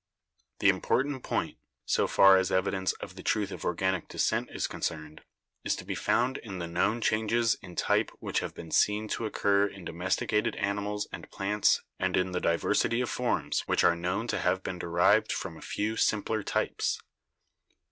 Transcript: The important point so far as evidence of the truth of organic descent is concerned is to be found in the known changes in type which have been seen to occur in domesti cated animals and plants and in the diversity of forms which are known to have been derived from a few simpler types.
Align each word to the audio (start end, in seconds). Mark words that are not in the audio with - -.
The 0.61 0.69
important 0.69 1.21
point 1.21 1.59
so 1.85 2.07
far 2.07 2.37
as 2.37 2.51
evidence 2.51 2.93
of 2.93 3.13
the 3.15 3.21
truth 3.21 3.51
of 3.51 3.63
organic 3.63 4.07
descent 4.07 4.49
is 4.51 4.65
concerned 4.65 5.21
is 5.63 5.75
to 5.75 5.85
be 5.85 5.93
found 5.93 6.39
in 6.39 6.57
the 6.57 6.65
known 6.65 7.01
changes 7.01 7.53
in 7.61 7.75
type 7.75 8.09
which 8.19 8.39
have 8.39 8.55
been 8.55 8.71
seen 8.71 9.07
to 9.09 9.27
occur 9.27 9.67
in 9.67 9.85
domesti 9.85 10.25
cated 10.27 10.59
animals 10.59 11.07
and 11.11 11.29
plants 11.29 11.83
and 11.99 12.17
in 12.17 12.31
the 12.31 12.41
diversity 12.41 12.99
of 13.01 13.11
forms 13.11 13.59
which 13.67 13.83
are 13.83 13.95
known 13.95 14.25
to 14.29 14.39
have 14.39 14.63
been 14.63 14.79
derived 14.79 15.31
from 15.31 15.55
a 15.55 15.61
few 15.61 15.95
simpler 15.95 16.41
types. 16.41 16.99